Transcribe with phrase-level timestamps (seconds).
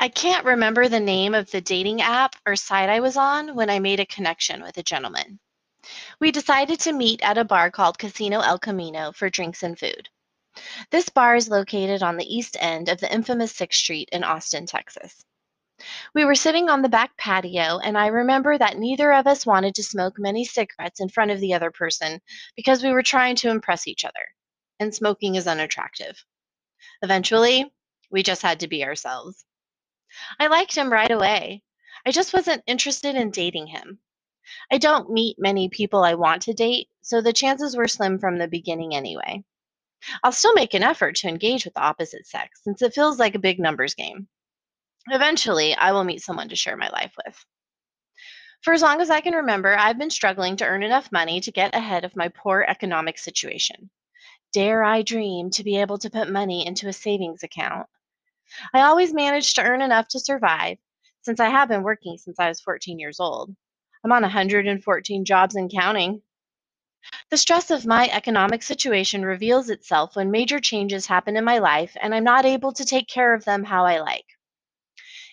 [0.00, 3.68] I can't remember the name of the dating app or site I was on when
[3.68, 5.40] I made a connection with a gentleman.
[6.20, 10.08] We decided to meet at a bar called Casino El Camino for drinks and food.
[10.90, 14.66] This bar is located on the east end of the infamous 6th Street in Austin,
[14.66, 15.24] Texas.
[16.14, 19.74] We were sitting on the back patio, and I remember that neither of us wanted
[19.76, 22.20] to smoke many cigarettes in front of the other person
[22.54, 24.34] because we were trying to impress each other,
[24.78, 26.24] and smoking is unattractive.
[27.02, 27.72] Eventually,
[28.12, 29.44] we just had to be ourselves.
[30.38, 31.62] I liked him right away.
[32.06, 34.00] I just wasn't interested in dating him.
[34.70, 38.38] I don't meet many people I want to date, so the chances were slim from
[38.38, 39.44] the beginning anyway.
[40.22, 43.34] I'll still make an effort to engage with the opposite sex since it feels like
[43.34, 44.28] a big numbers game.
[45.08, 47.44] Eventually, I will meet someone to share my life with.
[48.62, 51.52] For as long as I can remember, I've been struggling to earn enough money to
[51.52, 53.90] get ahead of my poor economic situation.
[54.52, 57.88] Dare I dream to be able to put money into a savings account?
[58.72, 60.78] I always managed to earn enough to survive
[61.22, 63.54] since I have been working since I was 14 years old.
[64.04, 66.22] I'm on 114 jobs and counting.
[67.30, 71.96] The stress of my economic situation reveals itself when major changes happen in my life
[72.00, 74.26] and I'm not able to take care of them how I like.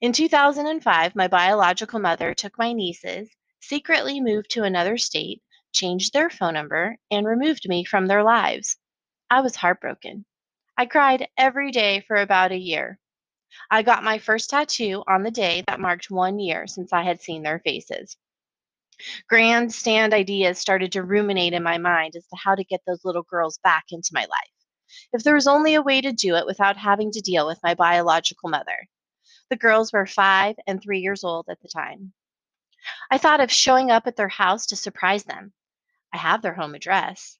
[0.00, 6.28] In 2005, my biological mother took my nieces, secretly moved to another state, changed their
[6.28, 8.76] phone number, and removed me from their lives.
[9.30, 10.24] I was heartbroken.
[10.76, 12.98] I cried every day for about a year.
[13.70, 17.20] I got my first tattoo on the day that marked one year since I had
[17.20, 18.16] seen their faces.
[19.28, 23.22] Grandstand ideas started to ruminate in my mind as to how to get those little
[23.22, 24.52] girls back into my life.
[25.12, 27.74] If there was only a way to do it without having to deal with my
[27.74, 28.88] biological mother.
[29.50, 32.12] The girls were five and three years old at the time.
[33.10, 35.52] I thought of showing up at their house to surprise them.
[36.12, 37.38] I have their home address.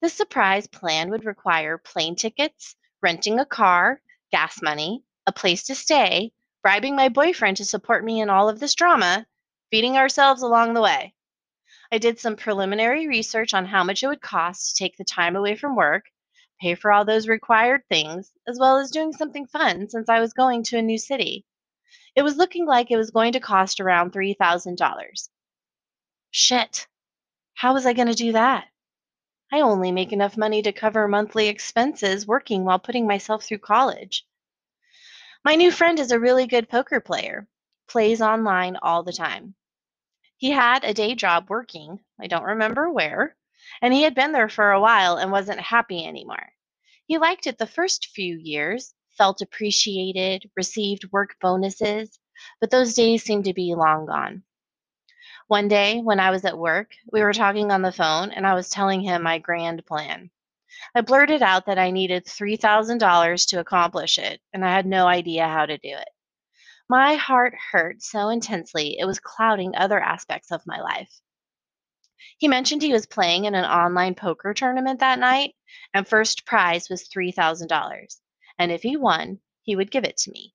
[0.00, 4.00] This surprise plan would require plane tickets, renting a car,
[4.30, 6.32] gas money, a place to stay,
[6.62, 9.26] bribing my boyfriend to support me in all of this drama,
[9.70, 11.14] feeding ourselves along the way.
[11.92, 15.36] I did some preliminary research on how much it would cost to take the time
[15.36, 16.04] away from work
[16.60, 20.32] pay for all those required things, as well as doing something fun since I was
[20.32, 21.44] going to a new city.
[22.14, 25.28] It was looking like it was going to cost around $3,000.
[26.30, 26.86] Shit.
[27.54, 28.68] How was I going to do that?
[29.52, 34.26] I only make enough money to cover monthly expenses working while putting myself through college.
[35.46, 37.46] My new friend is a really good poker player,
[37.86, 39.54] plays online all the time.
[40.36, 43.36] He had a day job working, I don't remember where,
[43.80, 46.48] and he had been there for a while and wasn't happy anymore.
[47.06, 52.18] He liked it the first few years, felt appreciated, received work bonuses,
[52.60, 54.42] but those days seemed to be long gone.
[55.46, 58.54] One day, when I was at work, we were talking on the phone and I
[58.54, 60.32] was telling him my grand plan.
[60.94, 65.46] I blurted out that I needed $3,000 to accomplish it, and I had no idea
[65.46, 66.08] how to do it.
[66.88, 71.10] My heart hurt so intensely it was clouding other aspects of my life.
[72.38, 75.54] He mentioned he was playing in an online poker tournament that night,
[75.94, 78.16] and first prize was $3,000.
[78.58, 80.54] And if he won, he would give it to me.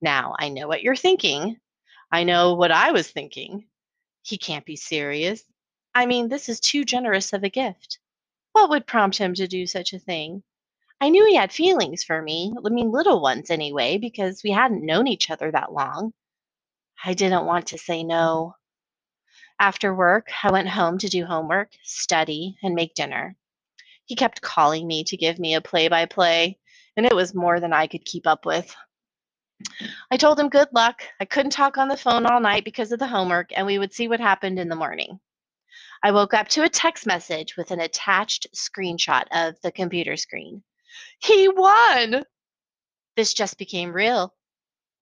[0.00, 1.58] Now, I know what you're thinking.
[2.12, 3.66] I know what I was thinking.
[4.22, 5.42] He can't be serious.
[5.94, 7.98] I mean, this is too generous of a gift.
[8.52, 10.42] What would prompt him to do such a thing?
[11.00, 14.84] I knew he had feelings for me, I mean, little ones anyway, because we hadn't
[14.84, 16.12] known each other that long.
[17.02, 18.56] I didn't want to say no.
[19.58, 23.36] After work, I went home to do homework, study, and make dinner.
[24.04, 26.58] He kept calling me to give me a play by play,
[26.96, 28.74] and it was more than I could keep up with.
[30.10, 31.02] I told him good luck.
[31.20, 33.92] I couldn't talk on the phone all night because of the homework, and we would
[33.92, 35.20] see what happened in the morning.
[36.02, 40.62] I woke up to a text message with an attached screenshot of the computer screen.
[41.18, 42.24] He won!
[43.16, 44.34] This just became real.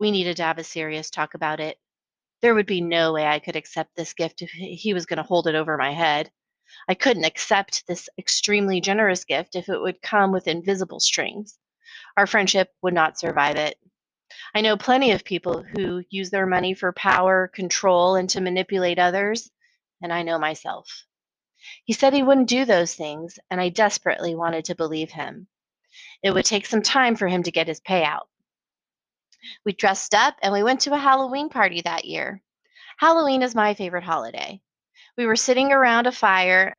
[0.00, 1.78] We needed to have a serious talk about it.
[2.42, 5.22] There would be no way I could accept this gift if he was going to
[5.22, 6.32] hold it over my head.
[6.88, 11.58] I couldn't accept this extremely generous gift if it would come with invisible strings.
[12.16, 13.78] Our friendship would not survive it.
[14.52, 18.98] I know plenty of people who use their money for power, control, and to manipulate
[18.98, 19.48] others,
[20.02, 21.04] and I know myself.
[21.84, 25.48] He said he wouldn't do those things, and I desperately wanted to believe him.
[26.22, 28.26] It would take some time for him to get his payout.
[29.64, 32.42] We dressed up and we went to a Halloween party that year.
[32.98, 34.60] Halloween is my favorite holiday.
[35.16, 36.76] We were sitting around a fire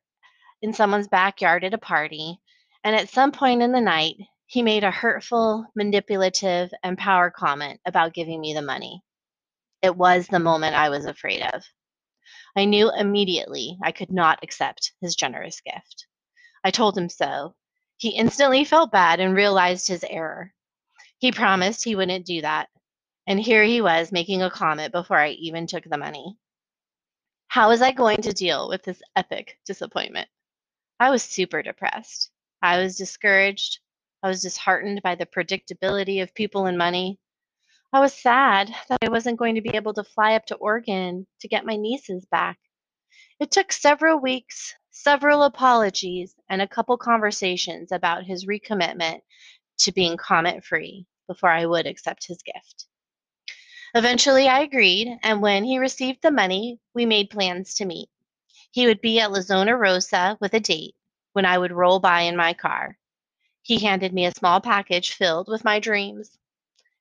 [0.62, 2.40] in someone's backyard at a party,
[2.84, 4.16] and at some point in the night,
[4.46, 9.02] he made a hurtful, manipulative, and power comment about giving me the money.
[9.82, 11.64] It was the moment I was afraid of.
[12.56, 16.08] I knew immediately I could not accept his generous gift.
[16.64, 17.56] I told him so.
[17.98, 20.54] He instantly felt bad and realized his error.
[21.20, 22.70] He promised he wouldn't do that,
[23.28, 26.38] And here he was making a comment before I even took the money.
[27.48, 30.30] How was I going to deal with this epic disappointment?
[31.00, 32.32] I was super depressed.
[32.62, 33.80] I was discouraged.
[34.24, 37.20] I was disheartened by the predictability of people and money.
[37.92, 41.26] I was sad that I wasn't going to be able to fly up to Oregon
[41.40, 42.60] to get my nieces back.
[43.40, 49.22] It took several weeks, several apologies, and a couple conversations about his recommitment
[49.80, 52.86] to being comment free before I would accept his gift.
[53.96, 58.10] Eventually, I agreed, and when he received the money, we made plans to meet.
[58.70, 60.94] He would be at La Zona Rosa with a date
[61.34, 63.00] when I would roll by in my car.
[63.64, 66.38] He handed me a small package filled with my dreams.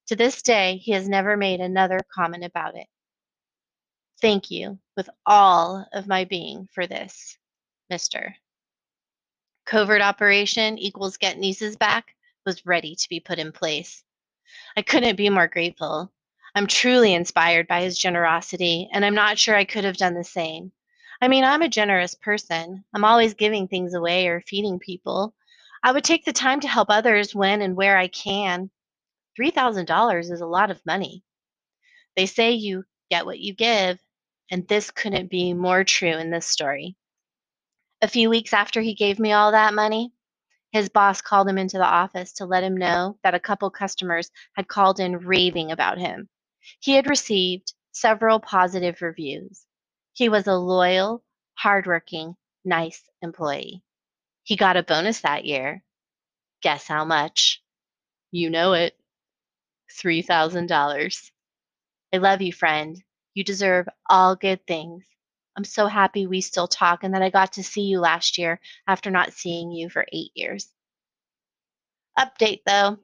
[0.08, 2.86] To this day, he has never made another comment about it.
[4.22, 7.36] Thank you with all of my being for this,
[7.92, 8.32] Mr.
[9.66, 12.16] Covert operation equals get nieces back
[12.46, 14.02] was ready to be put in place.
[14.78, 16.10] I couldn't be more grateful.
[16.54, 20.24] I'm truly inspired by his generosity, and I'm not sure I could have done the
[20.24, 20.72] same.
[21.20, 22.82] I mean, I'm a generous person.
[22.94, 25.34] I'm always giving things away or feeding people.
[25.82, 28.70] I would take the time to help others when and where I can.
[29.38, 31.22] $3,000 is a lot of money.
[32.16, 33.98] They say you get what you give,
[34.50, 36.96] and this couldn't be more true in this story.
[38.02, 40.12] A few weeks after he gave me all that money,
[40.72, 44.30] his boss called him into the office to let him know that a couple customers
[44.54, 46.28] had called in raving about him.
[46.80, 49.64] He had received several positive reviews.
[50.12, 51.22] He was a loyal,
[51.54, 53.82] hardworking, nice employee.
[54.42, 55.82] He got a bonus that year.
[56.62, 57.62] Guess how much?
[58.30, 58.97] You know it
[60.02, 61.30] $3,000.
[62.12, 63.02] I love you, friend.
[63.34, 65.04] You deserve all good things.
[65.56, 68.60] I'm so happy we still talk and that I got to see you last year
[68.86, 70.72] after not seeing you for eight years.
[72.18, 72.98] Update though,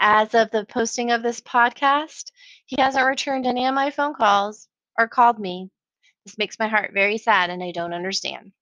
[0.00, 2.30] as of the posting of this podcast,
[2.66, 5.70] he hasn't returned any of my phone calls or called me.
[6.24, 8.52] This makes my heart very sad and I don't understand.